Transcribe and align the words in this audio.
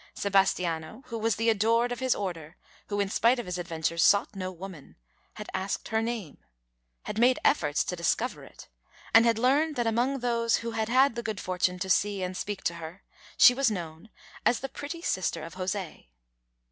Sebastiano, 0.15 1.03
who 1.09 1.19
was 1.19 1.35
the 1.35 1.47
adored 1.51 1.91
of 1.91 1.99
his 1.99 2.15
order, 2.15 2.57
who 2.87 2.99
in 2.99 3.07
spite 3.07 3.37
of 3.37 3.45
his 3.45 3.59
adventures 3.59 4.01
sought 4.03 4.35
no 4.35 4.51
woman, 4.51 4.95
had 5.35 5.47
asked 5.53 5.89
her 5.89 6.01
name, 6.01 6.39
had 7.03 7.19
made 7.19 7.37
efforts 7.45 7.83
to 7.83 7.95
discover 7.95 8.43
it, 8.43 8.67
and 9.13 9.27
had 9.27 9.37
learned 9.37 9.75
that 9.75 9.85
among 9.85 10.17
those 10.17 10.55
who 10.65 10.71
had 10.71 10.89
had 10.89 11.13
the 11.13 11.21
good 11.21 11.39
fortune 11.39 11.77
to 11.77 11.87
see 11.87 12.23
and 12.23 12.35
speak 12.35 12.63
to 12.63 12.73
her 12.81 13.03
she 13.37 13.53
was 13.53 13.69
known 13.69 14.09
as 14.43 14.61
"the 14.61 14.69
pretty 14.69 15.03
sister 15.03 15.43
of 15.43 15.53
José." 15.53 16.07